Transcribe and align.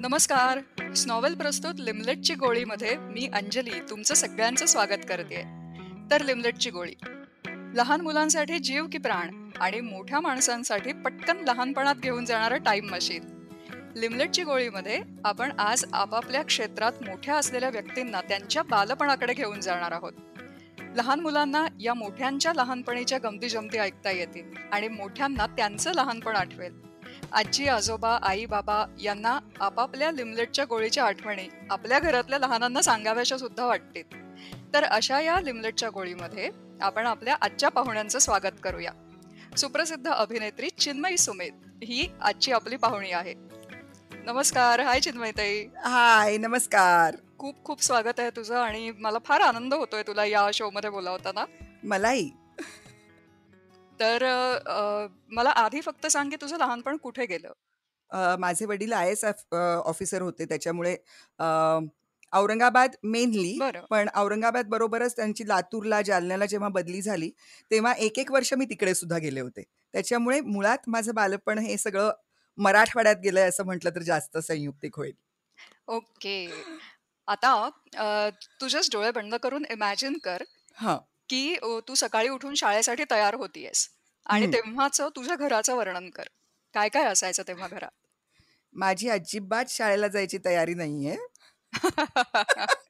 नमस्कार. 0.00 0.58
स्नॉवेल 0.94 1.34
प्रस्तुत 1.34 1.74
लिमलेटची 1.80 2.34
गोळीमध्ये 2.34 2.96
मी 2.96 3.28
अंजली 3.34 3.80
तुमचं 3.90 4.14
सगळ्यांचं 4.14 4.66
स्वागत 4.66 5.06
करते. 5.08 5.42
तर 6.10 6.24
लिमलेटची 6.24 6.70
गोळी. 6.70 6.92
लहान 7.74 8.00
मुलांसाठी 8.00 8.58
जीव 8.58 8.86
की 8.92 8.98
प्राण 8.98 9.50
आणि 9.60 9.80
मोठ्या 9.80 10.20
माणसांसाठी 10.20 10.92
पटकन 10.92 11.36
लहानपणात 11.36 11.94
घेऊन 11.94 12.24
जाणारं 12.24 12.58
टाइम 12.58 12.88
मशीन 12.90 13.24
लिमलेटची 13.96 14.42
गोळीमध्ये 14.42 15.00
आपण 15.24 15.52
आज 15.58 15.84
आपापल्या 15.92 16.42
क्षेत्रात 16.42 16.92
मोठ्या 17.02 17.36
असलेल्या 17.36 17.70
व्यक्तींना 17.70 18.20
त्यांच्या 18.20 18.62
बालपणाकडे 18.62 19.34
घेऊन 19.34 19.60
जाणार 19.60 19.92
आहोत. 19.92 20.12
लहान 20.96 21.20
मुलांना 21.20 21.66
या 21.80 21.94
मोठ्यांच्या 21.94 22.52
लहानपणीच्या 22.52 23.18
गमती 23.18 23.48
जमती 23.48 23.78
ऐकता 23.78 24.10
येतील 24.10 24.44
आणि 24.72 24.88
मोठ्यांना 24.88 25.46
त्यांचं 25.46 25.92
लहानपण 25.94 26.36
आठवेल. 26.36 26.95
आजी 27.32 27.68
आजोबा 27.68 28.18
आई 28.22 28.46
बाबा 28.46 28.86
यांना 29.02 29.38
आपापल्या 29.60 30.10
लिमलेटच्या 30.10 30.64
गोळीच्या 30.64 31.04
आठवणी 31.04 31.48
आपल्या 31.70 31.98
घरातल्या 31.98 32.38
लहानांना 32.38 32.82
सांगाव्याच्या 32.82 33.38
सुद्धा 33.38 33.66
वाटतील. 33.66 34.02
तर 34.74 34.84
अशा 34.84 35.20
या 35.20 35.40
लिमलेटच्या 35.40 35.90
गोळीमध्ये 35.90 36.50
आपण 36.80 37.06
आपल्या 37.06 37.36
आजच्या 37.40 37.68
पाहुण्यांचं 37.68 38.18
स्वागत 38.18 38.60
करूया. 38.62 38.92
सुप्रसिद्ध 39.56 40.10
अभिनेत्री 40.10 40.68
चिन्मयी 40.68 41.18
सुमेध 41.18 41.54
ही 41.84 42.08
आजची 42.20 42.52
आपली 42.52 42.76
पाहुणी 42.76 43.10
आहे. 43.10 43.34
नमस्कार. 44.24 44.80
हाय 44.80 45.00
चिन्मयताई. 45.00 45.66
हाय 45.84 46.36
नमस्कार. 46.36 47.16
खूप 47.38 47.64
खूप 47.64 47.82
स्वागत 47.82 48.20
आहे 48.20 48.30
तुझं 48.30 48.56
आणि 48.56 48.90
मला 48.90 49.18
फार 49.24 49.40
आनंद 49.40 49.74
होतोय 49.74 50.02
तुला 50.02 50.24
या 50.24 50.50
शो 50.54 50.70
मध्ये 50.70 50.90
बोलावताना. 50.90 51.44
मलाही. 51.84 52.30
तर 54.00 54.24
मला 55.30 55.50
आधी 55.56 55.80
फक्त 55.80 56.06
सांग 56.06 56.30
की 56.30 56.36
तुझं 56.36 56.56
लहानपण 56.58 56.96
कुठे 56.96 57.26
गेलं? 57.26 57.52
माझे 58.38 58.66
वडील 58.66 58.92
आय 58.92 59.10
एस 59.10 59.24
ऑफिसर 59.52 60.22
होते. 60.22 60.44
त्याच्यामुळे 60.44 60.96
औरंगाबाद 62.32 62.94
मेनली 63.04 63.58
पण 63.90 64.08
औरंगाबाद 64.14 64.66
बरोबरच 64.68 65.14
त्यांची 65.16 65.46
लातूरला 65.48 66.00
जालन्याला 66.02 66.46
जेव्हा 66.46 66.68
बदली 66.68 67.02
झाली 67.02 67.30
तेव्हा 67.70 67.92
एक 67.98 68.18
एक 68.18 68.32
वर्ष 68.32 68.52
मी 68.54 68.64
तिकडे 68.64 68.94
सुद्धा 68.94 69.18
गेले 69.18 69.40
होते. 69.40 69.62
त्याच्यामुळे 69.94 70.40
मुळात 70.42 70.88
माझं 70.88 71.14
बालपण 71.14 71.58
हे 71.58 71.76
सगळं 71.78 72.10
मराठवाड्यात 72.58 73.16
गेलंय 73.16 73.48
असं 73.48 73.64
म्हटलं 73.64 73.90
तर 73.90 74.02
जास्त 74.02 74.38
संयुक्तिक 74.38 74.96
होईल. 74.96 75.12
ओके. 75.88 76.36
आता 77.28 77.52
अ, 77.96 78.28
तुझेच 78.60 78.88
डोळे 78.92 79.10
बंद 79.12 79.34
करून 79.42 79.64
इमॅजिन 79.70 80.18
कर. 80.24 80.42
हा. 80.76 80.98
की 81.28 81.56
तू 81.88 81.94
सकाळी 81.94 82.28
उठून 82.28 82.54
शाळेसाठी 82.54 83.04
तयार 83.10 83.34
होतीयस 83.34 83.88
आणि. 84.26 84.46
तेव्हाच 84.52 85.00
तुझ्या 85.00 85.36
घराचं 85.36 85.76
वर्णन 85.76 86.10
कर. 86.10 86.24
काय 86.74 86.88
काय 86.88 87.04
असायचं 87.04 87.42
तेव्हा 87.48 87.68
घरात? 87.68 87.90
माझी 88.72 89.08
अजिबात 89.08 89.64
शाळेला 89.68 90.08
जायची 90.08 90.38
तयारी 90.44 90.74
नाहीये. 90.74 91.16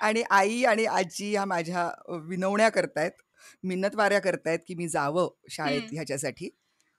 आणि 0.00 0.22
आई 0.30 0.62
आणि 0.64 0.84
आजी 0.84 1.30
ह्या 1.30 1.44
माझ्या 1.44 1.90
विनवण्या 2.28 2.68
करतायत. 2.68 3.10
मिन्नतवाऱ्या 3.62 4.18
करतायत 4.20 4.58
की 4.68 4.74
मी 4.74 4.88
जावं 4.88 5.28
शाळेत. 5.50 5.82
ह्याच्यासाठी. 5.92 6.50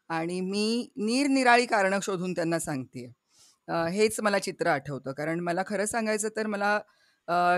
आणि 0.10 0.42
मी 0.42 0.90
निरनिराळी 0.96 1.66
कारणं 1.66 2.00
शोधून 2.04 2.34
त्यांना 2.34 2.60
सांगते 2.60 3.12
हेच 3.92 4.20
मला 4.20 4.40
चित्र 4.40 4.68
आठवतं. 4.68 5.12
कारण 5.12 5.40
मला 5.40 5.64
खरं 5.68 5.86
सांगायचं 5.86 6.30
तर 6.36 6.48
मला 6.48 6.80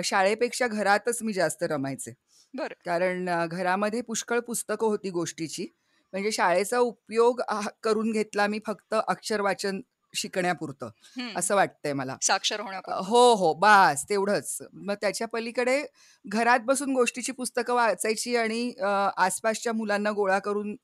शाळेपेक्षा 0.03 0.67
घरातच 0.67 1.21
मी 1.21 1.33
जास्त 1.33 1.63
रमायचे. 1.63 2.13
बरं. 2.53 2.75
कारण 2.85 3.27
अ, 3.29 3.45
घरामध्ये 3.47 4.01
पुष्कळ 4.03 4.39
पुस्तकं 4.41 4.87
होती 4.87 5.09
गोष्टीची. 5.11 5.65
म्हणजे 6.13 6.31
शाळेचा 6.31 6.77
उपयोग 6.79 7.41
करून 7.83 8.11
घेतला 8.11 8.47
मी 8.47 8.59
फक्त 8.65 8.95
अक्षर 9.07 9.41
वाचन 9.41 9.79
शिकण्यापुरतं. 10.13 10.89
असं 11.35 11.55
वाटतंय 11.55 11.93
मला. 11.93 12.15
साक्षर 12.21 12.59
होण्यापूर्वी 12.61 13.03
हो 13.07 13.33
हो 13.35 13.53
बास 13.55 14.03
तेवढंच. 14.09 14.57
मग 14.73 14.93
त्याच्या 15.01 15.27
पलीकडे 15.27 15.81
घरात 16.25 16.59
बसून 16.65 16.93
गोष्टीची 16.93 17.31
पुस्तकं 17.31 17.73
वाचायची 17.73 18.35
आणि 18.35 18.69
अ, 18.79 18.87
आसपासच्या 19.17 19.73
मुलांना 19.73 20.11
गोळा 20.11 20.39
करून 20.39 20.75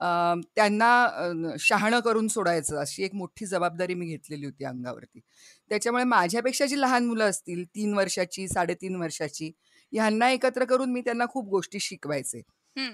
अ, 0.00 0.06
त्यांना 0.56 0.90
अ, 1.06 1.54
शहाणं 1.60 2.00
करून 2.00 2.28
सोडायचं 2.28 2.78
अशी 2.78 3.02
एक 3.04 3.14
मोठी 3.14 3.46
जबाबदारी 3.46 3.94
मी 3.94 4.06
घेतलेली 4.06 4.44
होती 4.46 4.64
अंगावरती. 4.64 5.20
त्याच्यामुळे 5.70 6.04
माझ्यापेक्षा 6.06 6.66
जी 6.66 6.80
लहान 6.80 7.04
मुलं 7.06 7.24
असतील 7.24 7.64
तीन 7.66 7.94
वर्षाची 7.94 8.48
साडेतीन 8.48 8.96
वर्षाची 8.96 9.50
ह्यांना 9.92 10.30
एकत्र 10.30 10.64
करून 10.64 10.92
मी 10.92 11.00
त्यांना 11.00 11.26
खूप 11.30 11.48
गोष्टी 11.48 11.80
शिकवायचे. 11.80 12.42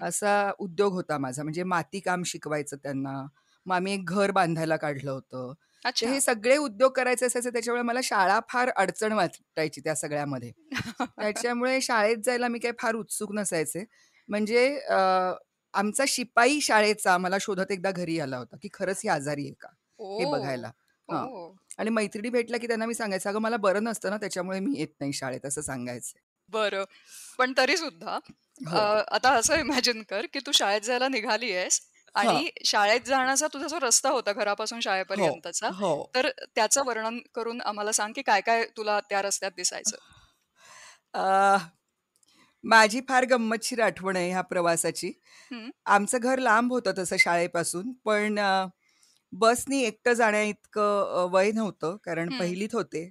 असा 0.00 0.50
उद्योग 0.58 0.92
होता 0.92 1.18
माझा. 1.18 1.42
म्हणजे 1.42 1.62
मातीकाम 1.64 2.22
शिकवायचं 2.26 2.76
त्यांना. 2.76 3.22
मग 3.66 3.74
आम्ही 3.74 3.92
एक 3.94 4.04
घर 4.10 4.30
बांधायला 4.30 4.76
काढलं 4.76 5.10
होतं. 5.10 5.52
तर 5.82 5.84
अच्छा. 5.84 6.08
हे 6.08 6.20
सगळे 6.20 6.56
उद्योग 6.56 6.92
करायचे 6.92 7.26
असायचे. 7.26 7.50
त्याच्यामुळे 7.50 7.82
मला 7.82 8.00
शाळा 8.04 8.38
फार 8.50 8.70
अडचण 8.76 9.12
वाटायची 9.12 9.80
त्या 9.80 9.94
सगळ्यामध्ये. 9.94 10.52
त्याच्यामुळे 11.20 11.80
शाळेत 11.80 12.16
जायला 12.24 12.48
मी 12.48 12.58
काही 12.58 12.74
फार 12.80 12.94
उत्सुक 12.94 13.32
नसायचे. 13.34 13.84
म्हणजे 14.28 14.66
अ, 14.80 14.98
आमचा 15.74 16.04
शिपाई 16.08 16.60
शाळेचा 16.62 17.16
मला 17.18 17.36
शोधत 17.40 17.72
एकदा 17.72 17.90
घरी 17.90 18.18
आला 18.20 18.38
होता 18.38 18.56
की 18.62 18.68
खरंच 18.74 19.00
ही 19.04 19.08
आजारी 19.10 19.44
आहे 19.44 19.54
का? 19.60 19.68
हे 20.18 20.24
बघायला. 20.26 20.70
हा. 21.08 21.26
आणि 21.78 21.90
मैत्रिणी 21.90 22.30
भेटल्या 22.30 22.60
की 22.60 22.66
त्यांना 22.66 22.86
मी 22.86 22.94
सांगायचं 22.94 23.30
अगं 23.30 23.40
मला 23.40 23.56
बरं 23.58 23.84
नसतं 23.84 24.10
ना 24.10 24.16
त्याच्यामुळे 24.16 24.60
मी 24.60 24.78
येत 24.78 24.88
नाही 25.00 25.12
शाळेत 25.12 25.46
असं 25.46 25.60
सांगायचं. 25.62 26.18
बरं. 26.48 26.84
पण 27.38 27.52
तरी 27.56 27.76
सुद्धा 27.76 28.18
हो 28.66 28.78
आता 29.10 29.30
असं 29.32 29.58
इमॅजिन 29.60 30.02
कर 30.02 30.26
की 30.32 30.38
तू 30.46 30.52
शाळेत 30.52 30.80
जायला 30.80 31.08
निघाली 31.08 31.52
आहेस 31.52 31.80
हा. 32.14 32.22
आणि 32.22 32.50
शाळेत 32.64 33.00
जाण्याचा 33.06 33.46
तुझा 33.46 33.66
जो 33.66 33.78
रस्ता 33.82 34.10
होता 34.10 34.32
घरापासून 34.32 34.76
हो 34.76 34.82
शाळेपर्यंतचा 34.82 35.68
हो 35.74 35.92
तर 36.14 36.28
त्याचं 36.54 36.84
वर्णन 36.86 37.18
करून 37.34 37.60
आम्हाला 37.62 37.92
सांग 37.92 38.12
की 38.12 38.22
काय 38.22 38.40
काय 38.40 38.64
तुला 38.76 38.98
त्या 39.00 39.22
रस्त्यात 39.22 39.52
दिसायचं? 39.56 39.96
अ, 41.14 41.56
माझी 42.64 43.00
फार 43.08 43.24
गंमतशीर 43.24 43.80
आठवण 43.82 44.16
आहे 44.16 44.30
ह्या 44.30 44.40
प्रवासाची. 44.42 45.12
हम्म, 45.50 45.70
आमचं 45.86 46.18
घर 46.20 46.38
लांब 46.38 46.72
होतं 46.72 46.92
तसं 46.98 47.16
शाळेपासून 47.16 47.92
पण 48.04 48.38
अ, 48.38 48.66
बसनी 49.32 49.82
एकटं 49.82 50.12
जाण्या 50.12 50.42
इतकं 50.42 51.28
वय 51.32 51.50
नव्हतं 51.52 51.96
कारण 52.04 52.28
हम्म, 52.28 52.38
पहिलीत 52.40 52.74
होते. 52.74 53.10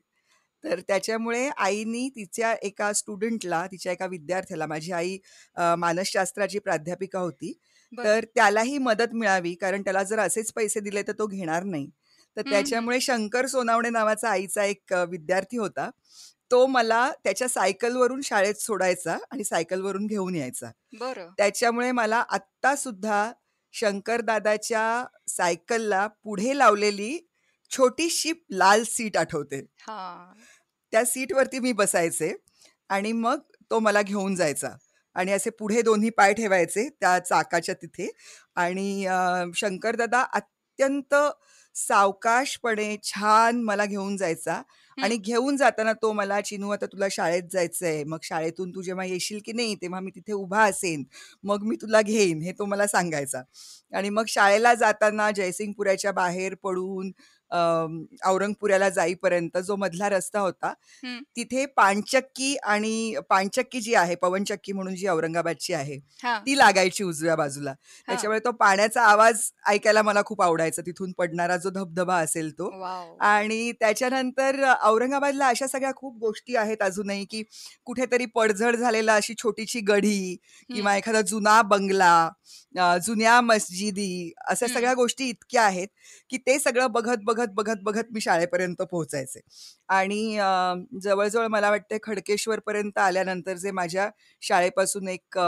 तर 0.63 0.79
त्याच्यामुळे 0.81 1.47
आईनी 1.57 2.07
तिच्या 2.15 2.53
एका 2.61 2.91
स्टुडंटला 2.93 3.65
तिच्या 3.67 3.91
एका 3.91 4.05
विद्यार्थ्याला 4.07 4.65
माझी 4.67 4.91
आई 4.93 5.17
अ, 5.57 5.75
मानसशास्त्राची 5.77 6.59
प्राध्यापिका 6.59 7.19
होती 7.19 7.53
बरं 7.91 8.03
तर 8.03 8.25
त्यालाही 8.35 8.77
मदत 8.79 9.13
मिळावी 9.13 9.53
कारण 9.55 9.81
त्याला 9.83 10.03
जर 10.03 10.19
असेच 10.19 10.51
पैसे 10.53 10.79
दिले 10.79 11.01
तर 11.03 11.11
तो 11.19 11.27
घेणार 11.27 11.63
नाही. 11.63 11.89
तर. 12.37 12.41
त्याच्यामुळे 12.43 12.99
शंकर 13.01 13.45
सोनावणे 13.47 13.89
नावाचा 13.89 14.29
आईचा 14.29 14.65
एक 14.65 14.93
अ, 14.93 15.03
विद्यार्थी 15.05 15.57
होता. 15.57 15.89
तो 16.51 16.65
मला 16.67 17.09
त्याच्या 17.23 17.47
सायकलवरून 17.49 18.21
शाळेत 18.23 18.55
सोडायचा 18.55 19.17
आणि 19.31 19.43
सायकलवरून 19.43 20.05
घेऊन 20.07 20.35
यायचा. 20.35 20.71
बरं. 20.93 21.37
त्याच्यामुळे 21.37 21.91
मला 21.93 22.23
आत्ता 22.29 22.75
सुद्धा 22.75 23.31
शंकर 23.73 24.21
दादाच्या 24.21 24.83
सायकलला 25.29 26.05
पुढे 26.23 26.57
लावलेली 26.57 27.17
छोटीशी 27.71 28.31
लाल 28.51 28.83
सीट 28.83 29.17
आठवते. 29.17 29.65
हा. 29.79 30.33
त्या 30.91 31.05
सीटवरती 31.05 31.59
मी 31.59 31.71
बसायचे 31.71 32.33
आणि 32.89 33.11
मग 33.11 33.39
तो 33.71 33.79
मला 33.79 34.01
घेऊन 34.01 34.35
जायचा. 34.35 34.69
आणि 35.15 35.31
असे 35.31 35.49
पुढे 35.49 35.81
दोन्ही 35.81 36.09
पाय 36.09 36.33
ठेवायचे 36.33 36.89
त्या 36.89 37.19
चाकाच्या 37.19 37.75
तिथे. 37.75 38.11
आणि 38.55 39.05
अं, 39.05 39.51
शंकरदादा 39.55 40.21
अत्यंत 40.33 41.15
सावकाशपणे 41.75 42.97
छान 43.03 43.61
मला 43.61 43.85
घेऊन 43.85 44.17
जायचा. 44.17 44.61
आणि 44.97 45.17
घेऊन 45.17 45.57
जाताना 45.57 45.93
तो 45.93 46.11
मला 46.13 46.41
चिनू 46.41 46.69
आता 46.69 46.85
तुला 46.85 47.05
शाळेत 47.11 47.43
जायचंय. 47.51 48.03
मग 48.03 48.17
शाळेतून 48.23 48.71
तू 48.71 48.81
जेव्हा 48.81 49.05
येशील 49.05 49.39
की 49.45 49.51
नाही 49.51 49.75
तेव्हा 49.75 49.99
मी 49.99 50.11
तिथे 50.15 50.33
उभा 50.33 50.63
असेन. 50.63 51.03
मग 51.43 51.63
मी 51.63 51.75
तुला 51.75 52.01
घेईन 52.01 52.41
हे 52.41 52.51
तो 52.51 52.65
मला 52.65 52.87
सांगायचा. 52.87 53.41
आणि 53.93 54.09
मग 54.09 54.23
शाळेला 54.27 54.73
जाताना 54.73 55.31
जयसिंगपुऱ्याच्या 55.31 56.11
बाहेर 56.11 56.55
पडून 56.55 57.11
औरंगपुऱ्याला 57.51 58.89
जाईपर्यंत 58.89 59.57
जो 59.57 59.75
मधला 59.75 60.09
रस्ता 60.09 60.39
होता 60.39 60.73
तिथे 61.35 61.65
पाणचक्की 61.77 62.55
आणि 62.65 63.15
पाणचक्की 63.29 63.81
जी 63.81 63.93
आहे 63.95 64.15
पवनचक्की 64.15 64.73
म्हणून 64.73 64.95
जी 64.95 65.07
औरंगाबादची 65.07 65.73
आहे 65.73 65.97
हा. 66.23 66.37
ती 66.39 66.57
लागायची 66.57 67.03
उजव्या 67.03 67.35
बाजूला. 67.35 67.69
हा. 67.69 67.75
त्याच्यामुळे 68.07 68.39
तो 68.39 68.51
पाण्याचा 68.53 69.01
आवाज 69.03 69.41
ऐकायला 69.67 70.01
मला 70.01 70.21
खूप 70.25 70.41
आवडायचा. 70.41 70.81
तिथून 70.81 71.11
पडणारा 71.11 71.57
जो 71.57 71.69
धबधबा 71.69 72.17
असेल 72.17 72.51
तो. 72.51 72.69
वाव. 72.79 73.15
आणि 73.21 73.71
त्याच्यानंतर 73.79 74.63
औरंगाबादला 74.83 75.47
अशा 75.47 75.67
सगळ्या 75.67 75.91
खूप 75.95 76.17
गोष्टी 76.19 76.55
आहेत 76.55 76.81
अजूनही 76.81 77.25
की 77.25 77.43
कुठेतरी 77.85 78.25
पडझड 78.35 78.75
झालेला 78.75 79.13
अशी 79.15 79.33
छोटीशी 79.37 79.79
गढी 79.83 80.35
किंवा 80.69 80.95
एखादा 80.97 81.21
जुना 81.23 81.61
बंगला 81.63 82.15
अ, 82.75 82.97
जुन्या 82.97 83.39
मस्जिदी 83.41 84.31
अशा 84.47 84.67
सगळ्या 84.67 84.93
गोष्टी 84.93 85.27
इतक्या 85.29 85.63
आहेत 85.63 85.87
की 86.31 86.37
ते 86.37 86.57
सगळं 86.59 86.91
बघत 86.91 87.23
बघत 87.37 87.53
बघत 87.53 87.75
बघत 87.83 88.03
मी 88.11 88.21
शाळेपर्यंत 88.21 88.81
पोहोचायचे. 88.81 89.39
आणि 89.89 90.37
जवळजवळ 91.03 91.47
मला 91.47 91.69
वाटते 91.69 91.97
खडकेश्वरपर्यंत 92.03 92.97
आल्यानंतर 92.97 93.57
जे 93.57 93.71
माझ्या 93.71 94.09
शाळेपासून 94.41 95.07
एक 95.07 95.39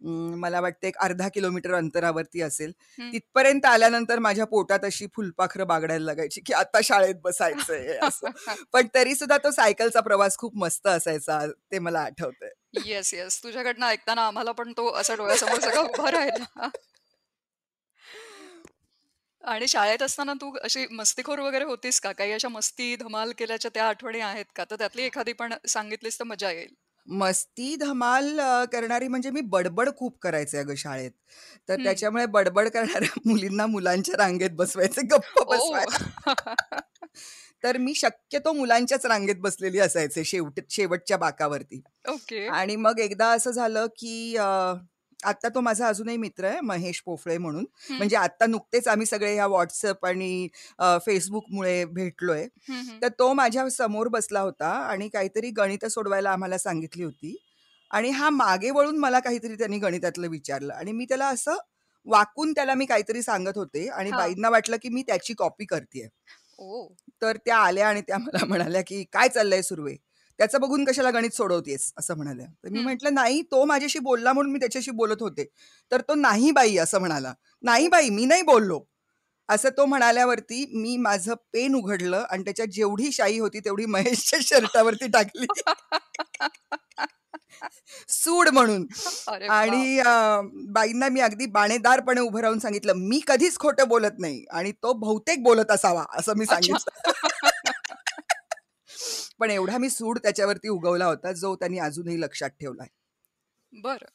मला 0.00 0.60
वाटतं 0.60 0.86
एक 0.86 0.96
अर्धा 0.96 1.28
किलोमीटर 1.28 1.74
अंतरावरती 1.74 2.40
असेल. 2.42 2.72
तिथपर्यंत 3.12 3.66
आल्यानंतर 3.66 4.18
माझ्या 4.18 4.44
पोटात 4.44 4.84
अशी 4.84 5.06
फुलपाखरं 5.06 5.66
बागडायला 5.66 6.04
लागायची 6.04 6.40
की 6.40 6.52
आता 6.52 6.80
शाळेत 6.84 7.14
बसायचंय 7.24 7.98
असं. 8.02 8.26
पण 8.72 8.86
तरी 8.94 9.14
सुद्धा 9.14 9.36
तो 9.38 9.50
सायकलचा 9.50 10.00
प्रवास 10.00 10.36
खूप 10.36 10.56
मस्त 10.56 10.86
असायचा 10.86 11.46
ते 11.72 11.78
मला 11.78 12.00
आठवतंय. 12.00 12.50
येस 12.84 13.14
येस 13.14 13.42
तुझ्याकडनं 13.42 13.86
ऐकताना 13.86 14.26
आम्हाला 14.26 14.52
पण 14.52 14.72
तो 14.72 14.92
असा 14.92 15.14
डोळ्यासमोर 15.14 15.60
सगळा 15.60 15.80
उभा 15.80 16.10
राहिला? 16.10 16.68
आणि 19.44 19.66
शाळेत 19.68 20.02
असताना 20.02 20.32
तू 20.34 20.50
अशी 20.62 20.86
मस्तीखोर 20.90 21.38
वगैरे 21.38 21.64
होतीस 21.64 22.00
का 22.00 22.12
काही 22.12 22.32
अशा 22.32 22.48
मस्ती 22.48 22.94
धमाल 22.96 23.32
केल्याच्या 23.38 23.70
त्या 23.74 23.88
आठवणी 23.88 24.20
आहेत 24.22 24.44
का 24.56 24.64
तर 24.64 24.76
त्यातली 24.76 25.02
एखादी 25.02 25.32
पण 25.34 25.54
सांगितलीस 25.68 26.18
तर 26.18 26.24
मजा 26.24 26.50
येईल 26.50 26.74
मस्ती 27.08 27.74
धमाल 27.76 28.38
अ, 28.40 28.64
करणारी 28.64 29.08
म्हणजे 29.08 29.30
मी 29.30 29.40
बडबड 29.48 29.88
खूप 29.96 30.18
करायचे 30.20 30.58
अगं 30.58 30.74
शाळेत. 30.76 31.10
तर 31.68 31.74
हं. 31.74 31.82
त्याच्यामुळे 31.82 32.26
बडबड 32.28 32.68
करणाऱ्या 32.68 33.08
मुलींना 33.26 33.66
मुलांच्या 33.66 34.16
रांगेत 34.18 34.50
बसवायचे, 34.54 35.02
गप्प 35.06 35.42
ओ 35.44 35.44
बसवायला. 35.48 35.96
तर 37.64 37.76
मी 37.78 37.94
शक्यतो 37.94 38.52
मुलांच्याच 38.52 39.06
रांगेत 39.06 39.36
बसलेली 39.40 39.78
असायचे 39.80 40.24
शेवट 40.24 40.60
शेवटच्या 40.70 41.16
बाकावरती. 41.18 41.82
ओके. 42.06 42.42
आणि 42.50 42.76
मग 42.76 42.98
एकदा 43.00 43.28
असं 43.32 43.50
झालं, 43.52 43.86
की 43.98 44.36
अ, 44.36 44.46
आत्ता 45.22 45.48
तो 45.48 45.60
माझा 45.60 45.86
अजूनही 45.88 46.16
मित्र 46.18 46.44
आहे 46.44 46.60
महेश 46.62 47.02
पोफळे 47.02 47.36
म्हणून. 47.38 47.64
हं. 47.82 47.96
म्हणजे 47.98 48.16
आत्ता 48.16 48.46
नुकतेच 48.46 48.88
आम्ही 48.88 49.06
सगळे 49.06 49.34
ह्या 49.34 49.46
WhatsApp 49.48 50.06
आणि 50.06 50.48
अ, 50.78 50.96
Facebookमुळे 51.00 51.84
भेटलोय. 51.86 52.46
हं, 52.62 52.84
हं. 52.84 53.02
तर 53.02 53.08
तो 53.18 53.32
माझ्यासमोर 53.34 54.08
बसला 54.08 54.40
होता 54.40 54.68
आणि 54.82 55.08
काहीतरी 55.08 55.50
गणितं 55.52 55.88
सोडवायला 55.88 56.30
आम्हाला 56.30 56.58
सांगितली 56.58 57.04
होती 57.04 57.36
आणि 57.90 58.10
हा 58.10 58.30
मागे 58.30 58.70
वळून 58.70 58.98
मला 58.98 59.18
काहीतरी 59.20 59.54
त्यांनी 59.56 59.78
गणितातलं 59.78 60.28
विचारलं 60.28 60.72
आणि 60.74 60.92
मी 60.92 61.04
त्याला 61.04 61.26
असं 61.28 61.56
वाकून 62.06 62.52
त्याला 62.52 62.74
मी 62.74 62.86
काहीतरी 62.86 63.22
सांगत 63.22 63.56
होते 63.56 63.86
आणि 63.90 64.10
हां. 64.10 64.12
बाईंना 64.12 64.48
वाटलं, 64.50 64.76
की 64.76 64.88
मी 64.88 65.02
त्याची 65.02 65.34
कॉपी 65.34 65.64
करतेय. 65.66 66.08
ओह! 66.58 66.88
तर 67.22 67.36
त्या 67.38 67.56
आल्या 67.58 67.88
आणि 67.88 68.00
त्या 68.02 68.18
मला 68.18 68.44
म्हणाल्या, 68.46 68.82
की 68.82 69.02
"काय 69.12 69.28
चाललंय 69.28 69.62
सुर्वे? 69.62 69.96
त्याचं 70.38 70.60
बघून 70.60 70.84
कशाला 70.84 71.10
गणित 71.10 71.30
सोडवतेस?" 71.30 71.92
असं 71.98 72.16
म्हणाल्या. 72.16 72.46
तर 72.64 72.68
मी. 72.70 72.80
म्हटलं, 72.80 73.14
"नाही, 73.14 73.42
तो 73.42 73.64
माझ्याशी 73.64 73.98
बोलला 74.00 74.32
म्हणून 74.32 74.52
मी 74.52 74.58
त्याच्याशी 74.58 74.90
बोलत 74.92 75.22
होते." 75.22 75.44
तर 75.92 76.00
तो, 76.00 76.14
"नाही 76.16 76.50
बाई," 76.52 76.76
असं 76.78 76.98
म्हणाला. 77.00 77.34
"नाही 77.64 77.88
बाई, 77.88 78.10
मी 78.10 78.24
नाही 78.26 78.42
बोललो." 78.44 78.80
असं 79.48 79.68
तो 79.70 79.84
म्हणाल्यावरती 79.86 80.64
मी 80.74 80.96
माझं 80.98 81.34
पेन 81.52 81.74
उघडलं 81.76 82.24
आणि 82.30 82.44
त्याच्यात 82.44 82.68
जेवढी 82.68 83.12
शाई 83.12 83.38
होती 83.38 83.60
तेवढी 83.60 83.86
महेशच्या 83.86 84.38
शर्टावरती 84.42 85.08
टाकली. 85.08 85.46
सूड 88.10 88.48
म्हणून. 88.48 88.86
आणि 89.50 90.00
बाईंना 90.68 91.08
मी 91.08 91.20
अगदी 91.20 91.46
बाणेदारपणे 91.50 92.20
उभं 92.20 92.40
राहून 92.40 92.58
सांगितलं, 92.58 92.94
"मी 92.98 93.20
कधीच 93.28 93.58
खोटं 93.58 93.88
बोलत 93.88 94.20
नाही 94.20 94.44
आणि 94.52 94.72
तो 94.74 94.92
बहुतेक 94.98 95.42
बोलत 95.44 95.70
असावा," 95.70 96.04
असं 96.14 96.36
मी. 96.36 96.46
सांगितलं. 96.46 96.90
पण 99.42 99.50
एवढा 99.50 99.78
मी 99.78 99.90
सूड 99.90 100.18
त्याच्यावरती 100.18 100.68
उगवला 100.68 101.06
होता, 101.06 101.32
जो 101.32 101.54
त्यांनी 101.56 101.78
अजूनही 101.78 102.20
लक्षात 102.20 102.50
ठेवलाय. 102.60 102.88
बरं. 103.72 104.12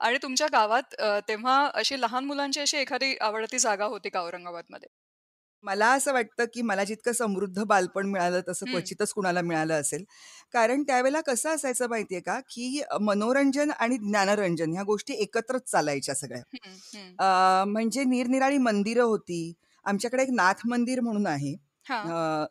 आणि 0.00 0.18
तुमच्या 0.22 0.46
गावात 0.52 0.94
अ, 0.94 1.18
तेव्हा 1.28 1.70
अशी 1.74 2.00
लहान 2.00 2.24
मुलांची 2.24 2.60
अशी 2.60 2.76
एखादी 2.76 3.14
आवडती 3.20 3.58
जागा 3.58 3.84
होती 3.84 4.08
का 4.08 4.20
औरंगाबादमध्ये? 4.20 4.88
मला 5.64 5.90
असं 5.92 6.12
वाटतं, 6.12 6.44
की 6.54 6.62
मला 6.62 6.84
जितकं 6.84 7.12
समृद्ध 7.12 7.62
बालपण 7.64 8.06
मिळालं 8.06 8.40
तसं. 8.48 8.66
क्वचितच 8.66 9.12
कुणाला 9.12 9.40
मिळालं 9.40 9.80
असेल. 9.80 10.04
कारण 10.52 10.82
त्यावेळेला 10.82 11.20
कसं 11.20 11.50
असायचं 11.50 11.88
माहितीये 11.88 12.20
का, 12.20 12.40
की 12.40 12.82
मनोरंजन 13.00 13.70
आणि 13.70 13.96
ज्ञानरंजन 13.98 14.72
ह्या 14.72 14.82
गोष्टी 14.82 15.14
एकत्रच 15.14 15.70
चालायच्या 15.70 16.14
सगळ्या. 16.14 16.42
अ, 17.18 17.64
म्हणजे 17.64 18.04
निरनिराळी 18.04 18.58
मंदिरं 18.58 19.02
होती. 19.02 19.52
आमच्याकडे 19.84 20.22
एक 20.22 20.30
नाथ 20.30 20.66
मंदिर 20.68 21.00
म्हणून 21.00 21.26
आहे. 21.26 21.54
हां. 21.84 22.02
अ, 22.04 22.44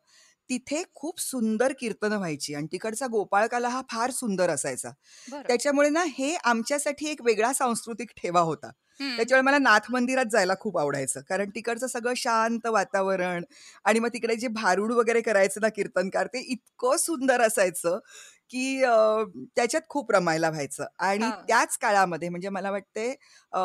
तिथे 0.50 0.84
खूप 0.96 1.20
सुंदर 1.20 1.74
कीर्तनं 1.80 2.18
व्हायची 2.18 2.54
आणि 2.56 2.68
तिकडचा 2.72 3.08
गोपाळकाला 3.08 3.70
हा 3.70 3.82
फार 3.90 4.12
सुंदर 4.12 4.50
असायचा. 4.50 4.90
बरं. 5.28 5.50
त्याच्यामुळे 5.50 5.90
ना 5.90 6.04
हे 6.10 6.34
आमच्यासाठी 6.46 7.10
एक 7.10 7.22
वेगळा 7.24 7.52
सांस्कृतिक 7.54 8.12
ठेवा 8.18 8.42
होता. 8.42 8.72
हं. 9.00 9.18
त्याच्यामुळे 9.18 9.46
मला 9.46 9.58
नाथ 9.60 9.92
मंदिरात 9.92 10.26
जायला 10.26 10.54
खूप 10.60 10.78
आवडायचं. 10.78 11.22
कारण 11.30 11.50
तिकडचं 11.52 11.88
सगळं 11.88 12.14
शांत 12.18 12.68
वातावरण 12.68 13.44
आणि 13.86 14.00
मग 14.00 14.10
तिकडे 14.14 14.36
जे 14.36 14.48
भारुड 14.54 14.92
वगैरे 14.94 15.22
करायचे 15.22 15.60
ना 15.62 15.70
कीर्तनकार, 15.70 16.28
ते 16.28 16.40
इतकं 16.44 16.98
सुंदर 17.00 17.42
असायचं, 17.42 18.00
की 18.52 18.84
अ, 18.84 19.24
त्याच्यात 19.56 19.82
खूप 19.90 20.12
रमायला 20.12 20.50
व्हायचं. 20.50 20.86
आणि 21.00 21.32
हां. 21.32 21.48
त्याच 21.48 21.78
काळामध्ये 21.80 22.30
म्हणजे 22.30 22.50
मला 22.52 22.72
वाटते 22.72 23.10
अ, 23.54 23.60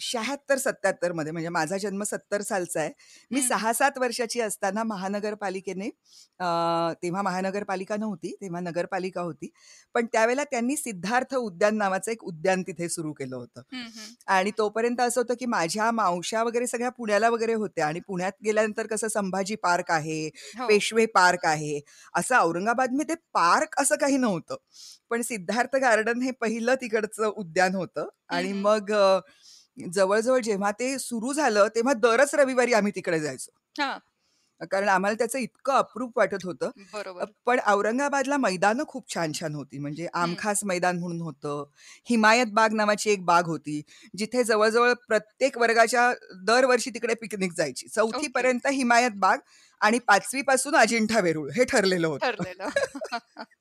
76-77 0.00 1.12
मध्ये 1.12 1.32
म्हणजे 1.32 1.48
माझा 1.48 1.76
जन्म 1.76 2.02
70 2.02 2.42
सालचा 2.42 2.80
आहे. 2.80 2.90
मी 3.30 3.40
हं. 3.40 3.48
6-7 3.48 3.98
वर्षाची 3.98 4.40
असताना 4.40 4.82
महानगरपालिकेने 4.84 5.88
तेव्हा 7.02 7.22
महानगरपालिका 7.22 7.96
नव्हती, 7.96 8.34
तेव्हा 8.40 8.60
नगरपालिका 8.60 9.20
होती. 9.20 9.48
पण 9.94 10.06
त्यावेळेला 10.12 10.44
त्यांनी 10.44 10.76
सिद्धार्थ 10.76 11.34
उद्यान 11.34 11.76
नावाचं 11.76 12.10
एक 12.12 12.24
उद्यान 12.24 12.62
तिथे 12.62 12.88
सुरू 12.88 13.12
केलं 13.12 13.36
होतं. 13.36 13.62
आणि 14.28 14.50
तोपर्यंत 14.58 15.00
असं 15.00 15.20
होतं, 15.20 15.34
की 15.34 15.46
माझ्या 15.46 15.90
मावश्या 15.92 16.42
वगैरे 16.42 16.66
सगळ्या 16.66 16.90
पुण्याला 16.90 17.28
वगैरे 17.28 17.54
होत्या 17.54 17.86
आणि 17.86 18.00
पुण्यात 18.00 18.32
गेल्यानंतर 18.44 18.86
कसं 18.86 19.08
संभाजी 19.08 19.54
पार्क 19.56 19.90
आहे, 19.90 20.26
हो. 20.52 20.66
पेशवे 20.68 21.06
पार्क 21.14 21.46
आहे. 21.46 21.80
असं 22.14 22.36
औरंगाबादमध्ये 22.38 23.14
पार्क 23.34 23.74
असं 23.80 23.96
काही 23.96 24.16
नव्हतं. 24.16 24.56
पण 25.10 25.22
सिद्धार्थ 25.22 25.76
गार्डन 25.76 26.22
हे 26.22 26.30
पहिलं 26.40 26.74
तिकडचं 26.74 27.26
उद्यान 27.28 27.74
होतं 27.74 28.08
आणि. 28.28 28.52
मग 28.54 28.92
जवळ-जवळ 29.76 30.40
जेव्हा 30.40 30.70
ते 30.70 30.98
सुरू 30.98 31.32
झालं, 31.32 31.68
तेव्हा 31.68 31.92
दरच 31.92 32.34
रविवारी 32.34 32.72
आम्ही 32.72 32.92
तिकडे 32.94 33.20
जायचो. 33.20 33.50
हां. 33.78 33.98
कारण 34.70 34.88
आम्हाला 34.88 35.16
त्याचं 35.18 35.38
इतकं 35.38 35.72
अप्रूप 35.72 36.18
वाटत 36.18 36.44
होतं. 36.44 36.70
पण 37.46 37.60
औरंगाबादला 37.66 38.36
मैदानं 38.36 38.84
खूप 38.88 39.14
छान-छान 39.14 39.54
होती. 39.54 39.78
म्हणजे. 39.78 40.06
आमखास 40.14 40.60
मैदान 40.64 40.98
म्हणून 40.98 41.20
होतं. 41.20 41.64
हिमायत 42.10 42.46
बाग 42.52 42.72
नावाची 42.72 43.10
एक 43.10 43.24
बाग 43.24 43.46
होती, 43.46 43.82
जिथे 44.16 44.44
जवळ-जवळ 44.44 44.92
प्रत्येक 45.08 45.58
वर्गाच्या 45.58 46.12
दरवर्षी 46.44 46.90
तिकडे 46.90 47.14
पिकनिक 47.14 47.52
जायची. 47.52 47.88
4थी 47.88 48.16
ओके. 48.16 48.28
पर्यंत 48.28 48.66
हिमायत 48.66 49.10
बाग 49.16 49.38
आणि 49.80 49.98
5वी 49.98 50.42
पासून 50.42 50.76
अजिंठा 50.76 51.20
वेरूळ 51.20 51.50
हे 51.56 51.64
ठरलेलं 51.64 52.06
होतं. 52.06 52.32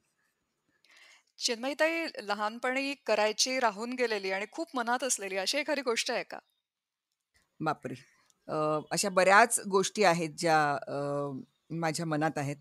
चिन्मयीताई, 1.40 2.06
लहानपणी 2.22 2.94
करायची 3.06 3.60
राहून 3.60 3.94
गेलेली 3.96 4.32
आणि 4.32 4.46
खूप 4.52 4.76
मनात 4.76 5.04
असलेली 5.04 5.38
अशी 5.38 5.58
एखादी 5.58 5.82
गोष्ट 5.84 6.12
आहे 6.12 6.24
का? 6.26 6.40
बापरे! 7.60 7.96
अ, 8.48 8.56
अशा 8.92 9.10
बऱ्याच 9.12 9.60
गोष्टी 9.70 10.04
आहेत 10.06 10.30
ज्या 10.38 10.60
अ, 10.88 11.32
माझ्या 11.74 12.06
मनात 12.06 12.38
आहेत. 12.38 12.56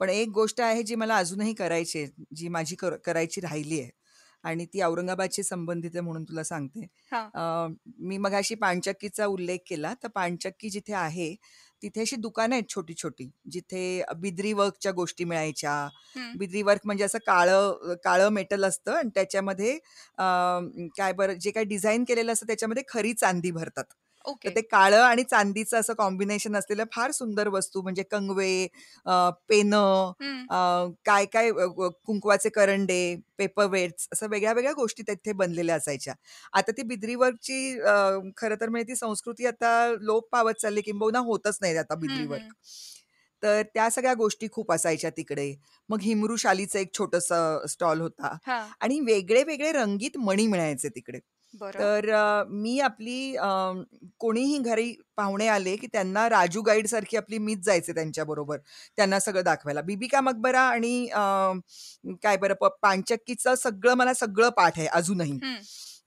पण 0.00 0.08
एक 0.10 0.28
गोष्ट 0.30 0.60
आहे 0.60 0.82
जी 0.82 0.94
मला 0.94 1.16
अजूनही 1.16 1.52
करायची 1.54 1.98
आहे, 1.98 2.06
जी 2.34 2.48
माझी 2.48 2.76
कर 2.76 2.96
करायची 2.98 3.40
राहिली 3.40 3.80
आहे 3.80 3.90
आणि 4.44 4.64
ती 4.66 4.80
औरंगाबादशी 4.82 5.42
संबंधित 5.42 5.90
आहे 5.94 6.00
म्हणून 6.00 6.24
तुला 6.24 6.42
सांगते. 6.44 6.86
हां. 7.06 7.32
अ, 7.34 7.40
मी 8.00 8.18
मगाशी 8.18 8.54
पाणचक्कीचा 8.56 9.26
उल्लेख 9.26 9.58
केला, 9.68 9.92
तर 10.02 10.08
पाणचक्की 10.08 10.70
जिथे 10.70 10.92
आहे, 10.94 11.34
तिथे 11.84 12.02
अशी 12.02 12.16
दुकानं 12.18 12.54
आहेत 12.56 12.68
छोटी-छोटी, 12.70 13.30
जिथे 13.48 14.02
बिद्री 14.18 14.52
वर्कच्या 14.54 14.92
गोष्टी 14.92 15.24
मिळायच्या. 15.24 15.76
बिद्री 16.34 16.62
वर्क 16.62 16.80
म्हणजे 16.84 17.04
असं 17.04 17.18
काळं 17.26 17.94
काळं 18.04 18.28
मेटल 18.30 18.64
असतं 18.64 18.92
आणि 18.94 19.10
त्याच्यामध्ये 19.14 19.72
अ, 20.18 20.24
काय 20.98 21.12
बरं 21.14 21.34
जे 21.40 21.50
काही 21.50 21.66
डिझाइन 21.66 22.04
केलेलं 22.04 22.32
असतं 22.32 22.46
त्याच्यामध्ये 22.46 22.82
खरी 22.88 23.12
चांदी 23.14 23.50
भरतात. 23.52 23.84
तर. 24.44 24.50
ते 24.50 24.60
काळं 24.62 25.00
आणि 25.00 25.22
चांदीचं 25.24 25.80
असं 25.80 25.92
कॉम्बिनेशन 25.94 26.56
असलेल्या 26.56 26.86
फार 26.92 27.10
सुंदर 27.10 27.48
वस्तू 27.48 27.82
म्हणजे 27.82 28.02
कंगवे, 28.02 28.66
पेनं, 29.48 30.12
अ, 30.48 30.54
अ, 30.54 31.88
कुंकवाचे 32.06 32.48
करंडे, 32.48 32.98
पेपर 33.38 33.66
वेट्स 33.66 34.08
असं 34.12 34.26
वेगळ्या-वेगळ्या 34.30 34.72
गोष्टी 34.72 35.02
तिथे 35.02 35.32
बनलेल्या 35.32 35.76
असायच्या. 35.76 36.14
आता 36.52 36.72
ती 36.72 36.82
बिद्री 36.82 37.14
वर्कची 37.14 37.78
खरं 38.36 38.54
तर 38.60 38.68
म्हणजे 38.68 38.88
ती 38.88 38.96
संस्कृती 38.96 39.46
आता 39.46 39.72
लोप 40.00 40.28
पावत 40.32 40.54
चालली 40.54 40.80
किंबहुना 40.80 41.18
होतच 41.18 41.58
नाही 41.60 41.76
आता 41.76 41.94
बिद्री 41.94 42.24
वर्क. 42.26 42.54
तर 43.42 43.62
त्या 43.74 43.88
सगळ्या 43.90 44.14
गोष्टी 44.14 44.46
खूप 44.52 44.72
असायच्या 44.72 45.10
तिकडे. 45.10 45.54
मग 45.88 46.00
हिमरू 46.02 46.36
शालीचं 46.36 46.78
एक 46.78 46.94
छोटंसं 46.98 47.66
स्टॉल 47.68 48.00
होता. 48.00 48.36
आणि 48.80 49.00
वेगळे-वेगळे 49.00 49.72
रंगीत 49.72 50.18
मणी 50.18 50.46
मिळायचे 50.46 50.88
तिकडे. 50.88 51.18
बरं. 51.54 51.80
तर 51.80 52.08
अ, 52.10 52.44
मी 52.50 52.78
आपली 52.80 53.34
अ, 53.36 53.46
कोणीही 54.18 54.58
घरी 54.60 54.92
पाहुणे 55.16 55.46
आले, 55.48 55.74
की 55.76 55.86
त्यांना 55.86 56.28
राजू 56.28 56.62
गाईडसारखी 56.62 57.16
आपली 57.16 57.38
मीच 57.40 57.64
जायचे 57.64 57.92
त्यांच्याबरोबर, 57.92 58.58
त्यांना 58.98 59.18
सगळं 59.20 59.42
दाखवायला. 59.44 59.80
बीबी 59.82 60.06
का 60.08 60.20
मकबरा 60.22 60.60
आणि 60.68 60.94
अ, 61.08 61.20
काय 62.22 62.36
बरं 62.38 62.54
प 62.54 62.66
पाणचक्कीचं 62.82 63.54
सगळं 63.56 63.94
मला 63.94 64.14
सगळं 64.14 64.48
पाठ 64.52 64.78
आहे 64.78 64.86
अजूनही. 64.92 65.40
हं. 65.42 65.64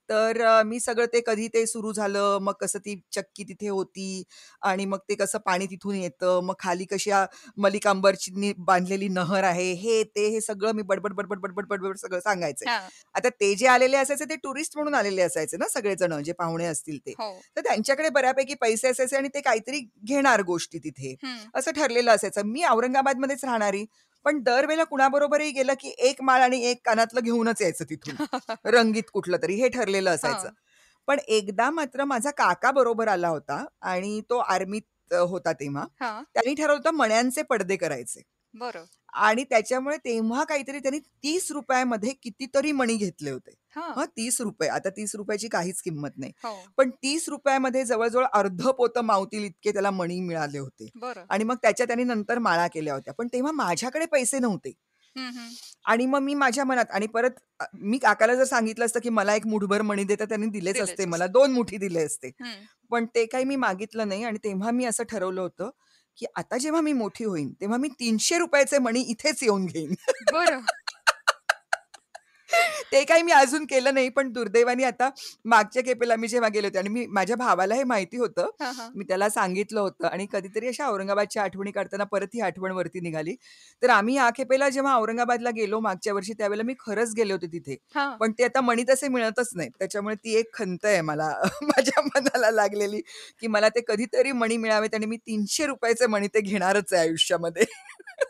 तर 0.08 0.62
मी 0.66 0.78
सगळं 0.80 1.06
ते 1.06 1.20
कधी 1.26 1.48
ते 1.48 1.64
सुरू 1.66 1.92
झालं, 1.92 2.38
मग 2.42 2.52
कसं 2.60 2.78
ती 2.78 2.94
चक्की 3.12 3.44
तिथे 3.44 3.68
होती 3.68 4.22
आणि 4.62 4.84
मग 4.86 4.98
ते 5.08 5.14
कसं 5.14 5.38
पाणी 5.38 5.66
तिथून 5.66 5.94
येतं, 5.94 6.40
मग 6.42 6.54
खाली 6.58 6.84
कशा 6.84 7.24
मलिकांबरची 7.58 8.52
बांधलेली 8.58 9.08
नहर 9.10 9.44
आहे, 9.44 9.70
हे 9.74 10.02
ते 10.06 10.26
हे 10.28 10.40
सगळं 10.40 10.72
मी 10.72 10.82
बडबड, 10.82 11.12
बडबड, 11.14 11.38
बडबड, 11.38 11.66
बडबड 11.68 11.96
सगळं 11.96 12.20
सांगायचे. 12.20 12.66
आता 13.14 13.28
ते 13.30 13.54
जे 13.54 13.66
आलेले 13.66 13.96
असायचे 13.96 14.24
ते 14.24 14.36
टुरिस्ट 14.36 14.76
म्हणून 14.76 14.94
आलेले 14.94 15.22
असायचे 15.22 15.56
ना 15.56 15.68
सगळेजण 15.68 16.22
जे 16.22 16.32
पाहुणे 16.32 16.64
असतील 16.66 16.98
ते. 16.98 17.14
हो. 17.14 17.44
तर 17.56 17.60
त्यांच्याकडे 17.60 18.08
बऱ्यापैकी 18.10 18.54
पैसे 18.54 18.88
असायचे 18.88 19.16
आणि 19.16 19.28
ते 19.28 19.40
काहीतरी 19.40 19.80
घेणार 20.04 20.42
गोष्टी 20.42 20.78
तिथे. 20.78 21.14
असं 21.54 21.70
ठरलेलं 21.72 22.10
असायचं. 22.10 22.42
मी 22.46 22.62
औरंगाबादमध्येच 22.64 23.44
राहणारी, 23.44 23.84
पण 24.24 24.42
दरवेळेला 24.42 24.84
कुणाबरोबरही 24.84 25.50
गेलं 25.52 25.74
की 25.80 25.94
एक 26.00 26.22
माळ 26.22 26.42
आणि 26.42 26.60
एक 26.64 26.80
कानातलं 26.84 27.20
घेऊनच 27.20 27.62
यायचं 27.62 27.84
तिथून. 27.90 28.16
रंगीत 28.66 29.10
कुठलं 29.12 29.36
तरी 29.42 29.54
हे 29.54 29.68
ठरलेलं 29.68 30.10
असायचं. 30.10 30.48
पण 31.08 31.18
एकदा 31.28 31.70
मात्र 31.70 32.04
माझा 32.04 32.30
काका 32.32 32.70
बरोबर 32.72 33.08
आला 33.08 33.28
होता 33.28 33.64
आणि 33.82 34.20
तो 34.30 34.38
आर्मीत 34.48 35.14
होता 35.22 35.52
तेव्हा. 35.52 35.86
त्यांनी 36.34 36.54
ठरवलं 36.54 36.76
होतं 36.78 36.96
मण्यांचे 36.96 37.42
पडदे 37.42 37.76
करायचे. 37.76 38.22
बरं. 38.54 38.88
आणि 39.12 39.44
त्याच्यामुळे 39.44 39.96
तेव्हा 39.96 40.44
काहीतरी 40.44 40.78
त्यांनी 40.78 40.98
₹30 40.98 41.84
मध्ये 41.84 42.12
कितीतरी 42.22 42.72
मणी 42.72 42.96
घेतले 42.96 43.30
होते. 43.30 43.54
हां. 43.70 43.96
हां, 43.96 44.06
₹30 44.06 44.68
आता 44.68 44.90
₹30 44.90 45.36
ची 45.36 45.48
काहीच 45.48 45.80
किंमत 45.82 46.10
नाही. 46.16 46.32
हो. 46.38 46.68
पण 46.78 46.90
₹30 46.92 47.58
मध्ये 47.58 47.84
जवळ-जवळ 47.84 48.24
अर्धं 48.32 48.70
पोतं 48.72 49.00
मावतील 49.04 49.44
इतके 49.44 49.72
त्याला 49.72 49.90
मणी 49.90 50.20
मिळाले 50.20 50.58
होते. 50.58 50.88
बरं. 50.94 51.28
आणि 51.30 51.44
मग 51.44 51.56
त्याच्या 51.62 51.86
त्यांनी 51.86 52.04
नंतर 52.04 52.38
माळा 52.40 52.66
केल्या 52.66 52.94
होत्या. 52.94 53.14
पण 53.14 53.28
तेव्हा 53.32 53.52
माझ्याकडे 53.54 54.06
पैसे 54.06 54.38
नव्हते. 54.38 54.72
हं, 55.16 55.32
हं. 55.32 55.58
आणि 55.84 56.06
मग 56.06 56.20
मी 56.20 56.34
माझ्या 56.34 56.64
मनात 56.64 56.90
आणि 56.90 57.06
परत 57.06 57.30
अ, 57.60 57.64
मी 57.74 57.98
काकाला 57.98 58.34
जर 58.34 58.44
सांगितलं 58.44 58.84
असतं 58.84 59.00
की 59.00 59.08
मला 59.10 59.34
एक 59.34 59.46
मुठभर 59.46 59.82
मणी 59.82 60.04
दे, 60.04 60.16
तर 60.20 60.24
त्यांनी 60.24 60.46
दिलेच 60.48 60.74
दिलेच 60.74 60.82
असते 60.82 61.04
असते. 61.04 61.06
मला. 61.06 61.26
2 61.28 61.52
मुठी 61.52 61.76
दिले 61.78 62.04
असते. 62.04 62.30
हं. 62.36 62.68
पण 62.90 63.06
ते 63.14 63.24
काही 63.26 63.44
मी 63.44 63.56
मागितलं 63.56 64.08
नाही 64.08 64.24
आणि 64.24 64.38
तेव्हा 64.44 64.70
मी 64.72 64.84
असं 64.84 65.04
ठरवलं 65.04 65.40
होतं, 65.40 65.70
की 66.18 66.26
आता 66.36 66.56
जेव्हा 66.56 66.80
मी 66.80 66.92
मोठी 66.92 67.24
होईन, 67.24 67.52
तेव्हा 67.60 67.78
मी 67.78 67.88
तीनशे 67.88 68.38
रुपयाचे 68.38 68.78
मणी 68.78 69.00
इथेच 69.00 69.42
येऊन 69.42 69.66
घेईन. 69.66 69.94
बरं. 70.32 70.60
ते 72.92 73.02
काही 73.04 73.22
मी 73.22 73.32
अजून 73.32 73.64
केलं 73.66 73.94
नाही. 73.94 74.08
पण 74.08 74.30
दुर्दैवाने 74.32 74.84
आता 74.84 75.08
मागच्या 75.44 75.82
खेपेला 75.84 76.16
मी 76.16 76.28
जेव्हा 76.28 76.48
गेले 76.48 76.66
होते 76.66 76.78
आणि 76.78 76.88
मी 76.88 77.04
माझ्या 77.08 77.36
भावाला 77.36 77.74
हे 77.74 77.84
माहिती 77.84 78.16
होतं. 78.16 78.48
मी 78.94 79.04
त्याला 79.04 79.28
सांगितलं 79.28 79.80
होतं 79.80 80.06
आणि 80.08 80.26
कधीतरी 80.32 80.68
अशा 80.68 80.86
औरंगाबादच्या 80.88 81.42
आठवणी 81.42 81.70
काढताना 81.70 82.04
परत 82.04 82.28
ही 82.34 82.40
आठवण 82.40 82.72
वरती 82.72 83.00
निघाली. 83.00 83.34
तर 83.82 83.90
आम्ही 83.90 84.16
या 84.16 84.28
खेपेला 84.36 84.68
जेव्हा 84.68 84.94
औरंगाबादला 84.96 85.50
गेलो 85.50 85.80
मागच्या 85.80 86.14
वर्षी 86.14 86.32
त्यावेळेला 86.32 86.62
मी 86.62 86.74
खरंच 86.80 87.12
गेले 87.16 87.32
होते 87.32 87.46
तिथे. 87.46 87.76
पण 88.20 88.32
ते 88.32 88.44
आता 88.44 88.60
मणी 88.60 88.82
तसे 88.88 89.08
मिळतच 89.08 89.50
नाहीत. 89.54 89.70
त्याच्यामुळे 89.78 90.14
ती 90.16 90.34
एक 90.34 90.52
खंत 90.54 90.84
आहे 90.84 91.00
मला 91.02 91.28
माझ्या 91.62 92.02
मनाला 92.04 92.50
लागलेली, 92.50 93.00
की 93.40 93.46
मला 93.48 93.68
ते 93.68 93.80
कधीतरी 93.88 94.32
मणी 94.34 94.56
मिळावेत 94.56 94.94
आणि 94.94 95.06
मी 95.06 95.16
₹300 95.18 95.92
चे 95.94 96.06
मणी 96.06 96.26
ते 96.28 96.40
घेणारच 96.40 96.92
आहे 96.92 97.02
आयुष्यामध्ये. 97.02 97.64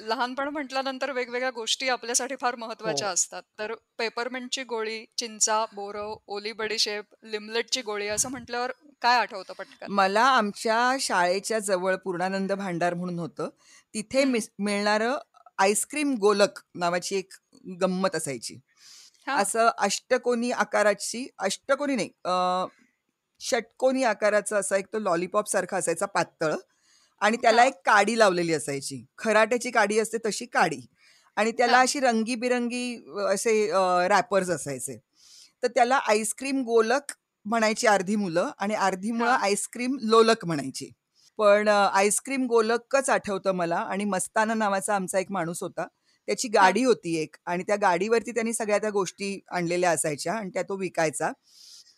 लहानपण 0.00 0.48
म्हटल्यानंतर 0.48 1.10
वेगवेगळ्या 1.12 1.50
गोष्टी 1.50 1.88
आपल्यासाठी 1.88 2.36
फार 2.40 2.54
महत्त्वाच्या 2.56 3.06
हो. 3.08 3.14
असतात. 3.14 3.42
तर 3.58 3.74
पेपरमिंटची 3.98 4.62
गोळी, 4.62 5.04
चिंचा, 5.16 5.64
बोरं, 5.72 6.14
ओली 6.26 6.52
बडीशेप, 6.52 7.04
लिमलेटची 7.24 7.82
गोळी 7.82 8.08
असं 8.08 8.30
म्हटल्यावर 8.30 8.72
काय 9.02 9.18
आठवतं 9.18 9.52
पटकन? 9.54 9.92
मला 9.92 10.22
आमच्या 10.22 10.96
शाळेच्या 11.00 11.58
जवळ 11.58 11.96
पूर्णानंद 11.96 12.52
भांडार 12.52 12.94
म्हणून 12.94 13.18
होतं. 13.18 13.48
तिथे. 13.94 14.24
मिस 14.24 14.50
मिळणारं 14.58 15.18
आईस्क्रीम 15.58 16.14
गोलक 16.14 16.58
नावाची 16.74 17.16
एक 17.16 17.34
गंमत 17.80 18.14
असायची. 18.14 18.58
हां. 19.26 19.42
असं 19.42 19.70
अष्टकोनी 19.78 20.50
आकाराची 20.50 21.26
अष्टकोनी 21.38 21.96
नाही 21.96 22.10
अ, 22.24 22.66
षटकोनी 23.40 24.02
आकाराचा 24.04 24.58
असा 24.58 24.76
एक 24.76 24.86
तो 24.92 24.98
लॉलीपॉप 24.98 25.48
सारखा 25.48 25.76
असायचा 25.76 26.06
पातळ 26.06 26.54
आणि 27.20 27.36
त्याला 27.36 27.64
हां. 27.64 27.66
एक 27.66 27.74
काडी 27.86 28.18
लावलेली 28.18 28.52
असायची. 28.54 29.04
खराट्याची 29.18 29.70
काडी 29.70 29.98
असते 29.98 30.18
तशी 30.26 30.46
काडी 30.48 30.80
आणि 31.36 31.52
त्याला 31.52 31.78
हां. 31.78 31.80
अशी 31.80 32.00
रंगीबिरंगी 32.00 32.94
अ, 33.18 33.26
असे 33.34 33.54
रॅपर्स 34.08 34.50
असायचे. 34.50 34.98
तर 35.62 35.68
त्याला 35.68 35.96
आईस्क्रीम 36.08 36.62
गोलक 36.64 37.12
म्हणायची 37.46 37.86
अर्धी 37.86 38.16
मुलं 38.16 38.50
आणि 38.58 38.74
अर्धी 38.76 39.10
मुलं 39.12 39.30
हां. 39.30 39.38
आईस्क्रीम 39.42 39.96
लोलक 40.02 40.44
म्हणायची. 40.46 40.90
पण 41.38 41.68
अ, 41.68 41.72
आईस्क्रीम 41.94 42.46
गोलकच 42.46 43.10
आठवतं 43.10 43.52
मला 43.54 43.76
आणि 43.88 44.04
मस्ताना 44.06 44.54
नावाचा 44.54 44.94
आमचा 44.94 45.18
एक 45.18 45.30
माणूस 45.32 45.62
होता. 45.62 45.86
त्याची 46.28 46.48
हां. 46.54 46.72
गाडी 46.72 46.82
होती 46.84 47.16
एक 47.16 47.36
आणि 47.46 47.62
त्या 47.62 47.76
गाडीवरती 47.78 48.32
त्यांनी 48.32 48.52
सगळ्या 48.54 48.78
त्या 48.78 48.90
गोष्टी 48.90 49.38
आणलेल्या 49.50 49.90
असायच्या 49.90 50.34
आणि 50.34 50.50
त्या 50.54 50.62
तो 50.64 50.76
विकायचा. 50.78 51.30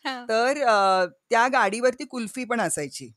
हां. 0.05 0.31
तर 0.31 0.61
अ, 0.65 1.05
त्या 1.31 1.47
गाडीवरती 1.49 2.05
कुल्फी 2.07 2.45
पण 2.45 2.61
असायची. 2.61 3.11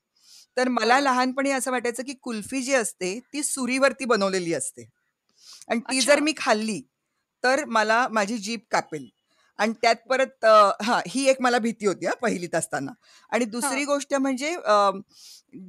तर 0.57 0.67
मला. 0.69 0.99
लहानपणी 0.99 1.51
असं 1.51 1.71
वाटायचं, 1.71 2.03
की 2.03 2.13
कुल्फी 2.21 2.61
जी 2.61 2.73
असते 2.73 3.19
ती 3.33 3.43
सुरीवरती 3.43 4.05
बनवलेली 4.05 4.53
असते. 4.53 4.85
आणि 5.69 5.79
ती 5.81 6.01
जर 6.01 6.19
अच्छा. 6.19 6.21
मी 6.21 6.33
खाल्ली, 6.37 6.81
तर 7.43 7.63
मला 7.69 8.07
माझी 8.11 8.37
जीभ 8.39 8.59
कापेल. 8.71 9.09
आणि 9.59 9.73
त्यात 9.81 9.95
परत 10.09 10.45
अ, 10.45 10.53
हां, 10.83 10.99
ही 11.07 11.25
एक 11.29 11.41
मला 11.41 11.57
भीती 11.59 11.85
होती 11.87 12.05
हां, 12.05 12.15
पहिलीत 12.21 12.55
असताना. 12.55 12.91
आणि 13.31 13.45
दुसरी 13.47 13.83
हां. 13.83 13.85
गोष्ट 13.85 14.13
म्हणजे 14.15 14.53
अ, 14.57 14.91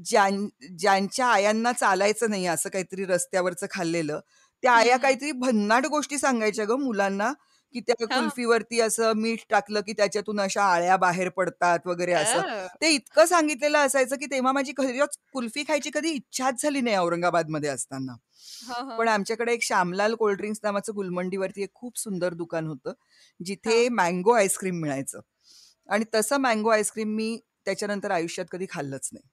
ज्यां 0.07 0.31
ज्यांच्या 0.79 1.27
आयांना 1.29 1.73
चालायचं 1.73 2.31
नाही 2.31 2.47
असं 2.47 2.71
काहीतरी 2.71 3.05
रस्त्यावरचं 3.07 3.67
खाल्लेलं, 3.71 4.21
त्या 4.63 4.73
आया 4.73 4.97
हं. 4.97 4.99
काहीतरी 4.99 5.33
भन्नाट 5.35 5.87
गोष्टी 5.87 6.19
सांगायच्या 6.19 6.65
गं 6.65 6.81
मुलांना, 6.81 7.33
की 7.75 7.81
त्या. 7.81 8.07
कुल्फीवरती 8.09 8.81
असं 8.81 9.13
मीठ 9.17 9.41
टाकलं, 9.51 9.81
की 9.81 9.93
त्याच्यातून 9.93 10.41
अशा 10.41 10.65
आळ्या 10.65 10.97
बाहेर 10.99 11.29
पडतात 11.31 11.87
वगैरे 11.87 12.13
असं. 12.13 12.43
ते 12.81 12.91
इतकं 12.91 13.27
सांगितलेलं 13.27 13.79
असायचं, 13.79 14.17
की 14.17 14.27
तेव्हा 14.27 14.53
माझी 14.53 14.73
खरंच 14.77 15.19
कुल्फी 15.33 15.65
खायची 15.69 15.91
कधी 15.95 16.11
इच्छाच 16.11 16.63
झाली 16.63 16.81
नाही 16.81 16.97
औरंगाबादमध्ये 16.97 17.71
असताना. 17.71 18.17
पण 18.97 19.09
आमच्याकडे 19.09 19.53
एक 19.53 19.63
श्यामलाल 19.63 20.15
कोल्ड 20.15 20.39
ड्रिंक्स 20.39 20.61
नावाचं 20.63 20.95
गुलमंडीवरती 20.95 21.63
एक 21.63 21.73
खूप 21.75 21.99
सुंदर 21.99 22.35
दुकान 22.35 22.67
होतं, 22.67 22.93
जिथे. 23.41 23.89
मँगो 23.91 24.33
आईस्क्रीम 24.33 24.81
मिळायचं. 24.81 25.21
आणि 25.89 26.05
तसं 26.15 26.37
मँगो 26.39 26.71
आईस्क्रीम 26.71 27.15
मी 27.17 27.39
त्याच्यानंतर 27.67 28.11
आयुष्यात 28.11 28.47
कधी 28.53 28.67
खाल्लंच 28.71 29.09
नाही. 29.13 29.29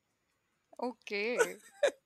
ओके. 0.80 1.22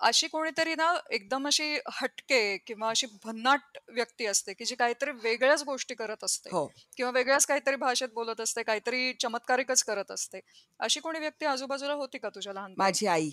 अशी 0.00 0.28
कोणीतरी 0.28 0.74
ना 0.74 0.94
एकदम 1.10 1.46
अशी 1.46 1.78
हटके 1.92 2.56
किंवा 2.58 2.90
अशी 2.90 3.06
भन्नाट 3.24 3.78
व्यक्ती 3.88 4.26
असते, 4.26 4.52
की 4.52 4.64
जी 4.64 4.74
काहीतरी 4.74 5.10
वेगळ्याच 5.10 5.62
गोष्टी 5.62 5.94
करत 5.94 6.24
असते 6.24 6.50
हो. 6.52 6.66
किंवा 6.96 7.12
वेगळ्याच 7.12 7.46
काहीतरी 7.46 7.76
भाषेत 7.76 8.08
बोलत 8.14 8.40
असते, 8.40 8.62
काहीतरी 8.62 9.12
चमत्कारिकच 9.12 9.82
करत 9.82 10.10
असते. 10.10 10.40
अशी 10.80 11.00
कोणी 11.00 11.18
व्यक्ती 11.18 11.46
आजूबाजूला 11.46 11.92
होती 11.92 12.18
का 12.18 12.28
तुझ्या 12.28 12.52
लहानपणी? 12.52 12.76
माझी 12.78 13.06
आई. 13.06 13.30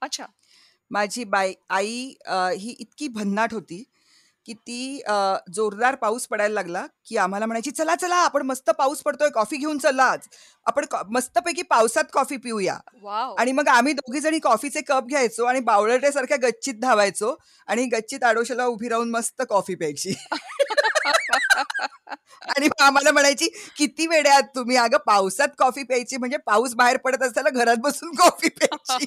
अच्छा. 0.00 0.26
माझी 0.90 1.24
बाई 1.24 1.54
आई 1.70 2.14
अ, 2.26 2.48
ही 2.58 2.70
इतकी 2.78 3.08
भन्नाट 3.08 3.52
होती, 3.54 3.84
की 4.46 4.54
ती 4.56 5.00
अ, 5.02 5.14
जोरदार 5.50 5.94
पाऊस 5.96 6.26
पडायला 6.26 6.54
लागला, 6.54 6.84
की 7.06 7.16
आम्हाला 7.16 7.46
म्हणायची, 7.46 7.70
"चला, 7.70 7.94
चला 7.96 8.16
आपण 8.18 8.42
मस्त 8.42 8.70
पाऊस 8.70 9.02
पडतोय, 9.02 9.28
कॉफी 9.30 9.56
घेऊन 9.56 9.78
चला 9.78 10.04
आज. 10.04 10.26
आपण 10.66 10.84
कॉ 10.86 11.02
मस्तपैकी 11.10 11.62
पावसात 11.62 12.04
कॉफी 12.12 12.36
पिऊया." 12.38 12.76
वॉव! 12.94 13.34
आणि 13.34 13.52
मग 13.52 13.68
आम्ही 13.68 13.92
दोघी 13.92 14.20
जणी 14.20 14.38
कॉफीचे 14.40 14.80
कप 14.82 15.06
घ्यायचो 15.06 15.44
आणि 15.44 15.60
बावळट्यासारख्या 15.62 16.36
गच्चीत 16.42 16.74
धावायचो 16.80 17.34
आणि 17.68 17.84
गच्चीत 17.88 18.24
आडोशाला 18.24 18.66
उभी 18.66 18.88
राहून 18.88 19.10
मस्त 19.10 19.42
कॉफी 19.48 19.74
प्यायची. 19.74 20.14
आणि 22.48 22.68
आम्हाला 22.80 23.12
म्हणायची, 23.12 23.48
"किती 23.76 24.06
वेडे 24.06 24.28
आहात 24.28 24.42
तुम्ही? 24.42 24.76
अगं 24.76 24.96
पावसात 24.96 25.48
कॉफी 25.58 25.82
प्यायची 25.82 26.16
म्हणजे 26.16 26.36
पाऊस 26.36 26.74
बाहेर 26.74 26.96
पडत 26.96 27.22
असताना 27.22 27.50
घरात 27.50 27.76
बसून 27.76 28.10
कॉफी 28.18 28.48
प्यायची." 28.48 29.06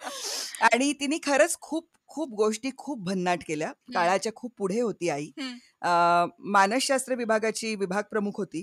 आणि 0.72 0.92
तिने 0.92 1.18
खरंच 1.26 1.56
खूप, 1.60 1.88
खूप 2.06 2.28
गोष्टी 2.34 2.70
खूप 2.78 2.98
भन्नाट 3.04 3.38
केल्या. 3.48 3.72
काळाच्या 3.94 4.32
खूप 4.34 4.52
पुढे 4.58 4.80
होती 4.80 5.08
आई. 5.08 5.30
मानसशास्त्र 6.38 7.14
विभागाची 7.14 7.74
विभाग 7.74 8.02
प्रमुख 8.10 8.32
होती. 8.36 8.62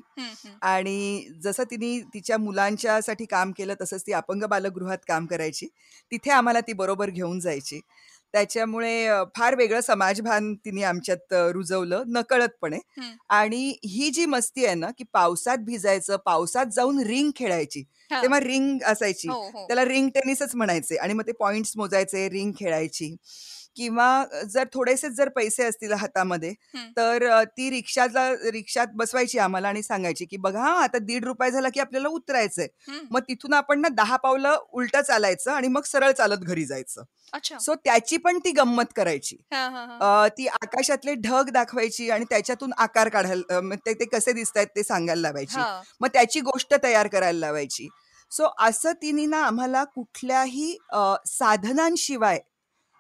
आणि 0.62 1.28
जसं 1.44 1.64
तिने 1.64 2.00
तिच्या 2.14 2.38
मुलांच्यासाठी 2.38 3.26
काम 3.26 3.52
केलं 3.52 3.74
तसंच 3.82 4.02
ती 4.08 4.12
अपंग 4.14 4.44
बालगृहात 4.44 4.98
काम 5.08 5.26
करायची. 5.26 5.68
तिथे 6.12 6.32
आम्हाला 6.32 6.60
ती 6.60 6.74
बरोबर 6.74 7.10
घेऊन 7.10 7.40
जायची. 7.40 7.80
त्याच्यामुळे 8.34 9.06
अ, 9.08 9.24
फार 9.38 9.56
वेगळं 9.56 9.82
समाजभान 9.82 10.54
तिने 10.56 10.84
आमच्यात 10.84 11.34
अ, 11.34 11.48
रुजवलं 11.52 12.04
नकळतपणे. 12.08 12.80
हं. 12.98 13.18
आणि 13.30 13.74
ही 13.86 14.10
जी 14.10 14.26
मस्ती 14.26 14.66
आहे 14.66 14.76
ना, 14.76 14.90
की 14.98 15.04
पावसात 15.14 15.58
भिजायचं, 15.58 16.18
पावसात 16.26 16.66
जाऊन 16.76 17.00
रिंग 17.04 17.32
खेळायची. 17.36 17.84
हां. 18.12 18.22
तेव्हा 18.24 18.40
रिंग 18.40 18.80
असायची. 18.86 19.30
हो, 19.30 19.50
हो. 19.50 19.66
त्याला 19.68 19.86
रिंग 19.86 20.10
टेनिसच 20.10 20.56
म्हणायचे 20.56 20.96
आणि 20.96 21.14
मग 21.14 21.24
ते 21.28 21.32
पॉइंट्स 21.32 21.74
मोजायचे, 21.78 22.28
रिंग 22.30 22.52
खेळायची. 22.60 23.16
किंवा 23.76 24.26
जर 24.50 24.64
थोडेसे 24.74 25.10
जर 25.10 25.30
पैसे 25.30 25.64
असतील 25.64 25.94
हातामध्ये. 25.94 26.54
तर 26.98 27.44
ती 27.58 27.70
रिक्षाला 27.70 28.30
रिक्षात 28.52 28.88
बसवायची 28.96 29.40
आम्हाला 29.40 29.68
आणि 29.68 29.84
सांगायची 29.84 30.26
की 30.26 30.38
बघा 30.38 30.62
हा 30.62 30.74
आता 30.84 30.98
दीड 30.98 31.26
रुपये 31.26 31.52
झाला 31.52 31.70
की 31.70 31.80
आपल्याला 31.80 32.08
उतरायचंय. 32.08 32.68
मग 33.12 33.20
तिथून 33.20 33.54
आपण 33.54 33.82
ना 33.82 33.88
दहा 33.88 34.16
पावलं 34.16 34.58
उलट 34.74 34.98
चालायचं 34.98 35.52
आणि 35.52 35.68
मग 35.68 35.84
सरळ 35.84 36.12
चालत 36.12 36.38
घरी 36.38 36.66
जायचं. 36.66 37.04
अच्छा. 37.34 37.58
सो 37.60 37.76
त्याची 37.76 38.18
पण 38.18 38.40
ती 38.40 38.52
गंमत 38.52 38.94
करायची. 38.96 39.38
हा 39.54 39.68
हा 39.70 39.86
हा. 39.86 40.28
ती 40.28 40.48
आकाशातले 40.48 41.14
ढग 41.16 41.50
दाखवायची 41.50 42.10
आणि 42.10 42.26
त्याच्यातून 42.30 42.74
आकार 42.78 43.10
काढायला 43.10 43.76
ते 43.86 44.06
कसे 44.06 44.34
दिसत 44.34 44.58
आहेत 44.58 44.68
ते 44.76 44.84
सांगायला 44.84 45.22
लावायची. 45.22 45.60
मग 46.02 46.08
त्याची 46.14 46.40
गोष्ट 46.42 46.74
तयार 46.84 47.08
करायला 47.08 47.40
लावायची. 47.40 47.88
सो 48.32 48.48
असं 48.60 48.92
तिने 48.92 49.26
ना 49.26 49.44
आम्हाला 49.46 49.84
कुठल्याही 49.84 50.78
साधनांशिवाय 51.28 52.40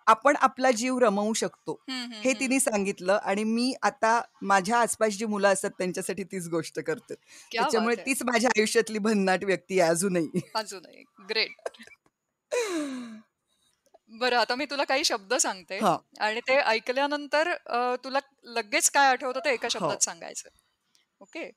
आपण 0.07 0.35
आपला 0.37 0.71
जीव 0.71 0.97
रमवू 0.99 1.33
शकतो. 1.33 1.73
हे. 1.89 2.33
तिने 2.33 2.59
सांगितलं 2.59 3.19
आणि 3.23 3.43
मी 3.43 3.73
आता 3.81 4.19
माझ्या 4.43 4.79
आसपास 4.79 5.13
जी 5.13 5.25
मुलं 5.25 5.53
असतात 5.53 5.71
त्यांच्यासाठी 5.77 6.23
तीच 6.23 6.47
गोष्ट 6.47 6.79
करते. 6.79 7.13
त्याच्यामुळे. 7.51 7.95
तीच 7.95 8.23
माझ्या 8.23 8.49
आयुष्यातली 8.57 8.97
भन्नाट 8.99 9.43
व्यक्ती 9.43 9.79
आहे 9.79 9.89
अजूनही. 9.89 10.41
अजूनही. 10.55 11.03
ग्रेट 11.29 11.69
बरं 14.11 14.37
आता 14.37 14.55
मी 14.55 14.65
तुला 14.65 14.83
काही 14.83 15.03
शब्द 15.05 15.33
सांगते 15.33 15.77
आणि 15.77 16.39
ते 16.39 16.55
ऐकल्यानंतर 16.55 17.53
तुला 18.03 18.19
लगेच 18.45 18.89
काय 18.89 19.09
आठवतं 19.11 19.39
ते 19.45 19.53
एका 19.53 19.67
शब्दात 19.71 20.03
सांगायचं. 20.03 20.49
ओके? 21.21 21.49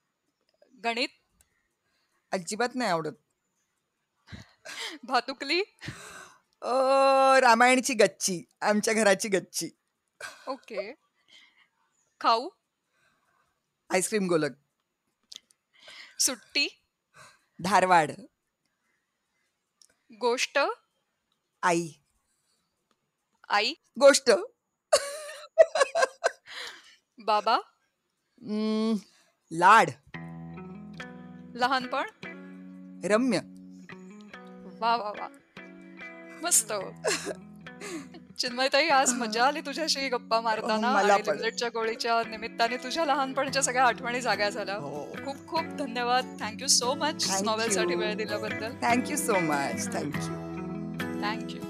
गणित? 0.85 1.09
अजिबात 2.33 2.75
नाही 2.75 2.91
आवडत. 2.91 3.13
भातुकली? 5.05 5.63
अ, 6.63 6.71
रामायणची 7.41 7.95
गच्ची 7.95 8.45
आमच्या 8.61 8.95
घराची 8.95 9.29
गच्ची. 9.29 9.71
ओके. 10.49 10.93
खाऊ? 12.21 12.49
आईस्क्रीम 13.91 14.27
गोलक. 14.29 14.51
सुट्टी? 16.21 16.69
धारवाड. 17.65 18.13
गोष्ट? 20.21 20.59
आई. 21.63 21.89
आई? 23.49 23.75
गोष्ट. 24.01 24.31
बाबा? 27.19 27.59
लाड. 29.53 29.91
लहानपण? 31.55 32.09
रम्य. 33.05 33.41
वा 34.81 34.97
वा 34.97 35.11
वा. 35.11 35.29
मस्त. 36.45 36.73
चिन्मयताई 38.39 38.89
आज 38.89 39.13
मजा 39.13 39.45
आली 39.45 39.61
तुझ्याशी 39.61 40.09
गप्पा 40.09 40.41
मारताना. 40.41 41.03
लिमलेटच्या 41.03 41.69
गोळीच्या 41.69 42.23
निमित्ताने 42.31 42.77
तुझ्या 42.77 43.05
लहानपणच्या 43.05 43.63
सगळ्या 43.63 43.85
आठवणी 43.85 44.21
जाग्या 44.21 44.49
झाल्या. 44.51 44.75
हो. 44.75 45.05
खूप 45.25 45.47
खूप 45.49 45.67
धन्यवाद. 45.79 46.37
थँक्यू 46.41 46.69
सो 46.69 46.95
मच 46.95 47.29
नॉवेल 47.45 47.71
साठी. 47.71 47.95
वेळ 47.95 48.15
दिल्याबद्दल. 48.15 48.75
Thank you 48.83 49.17
so 49.17 49.39
much 49.43 49.87
thank you 49.95 50.35
thank you 51.23 51.61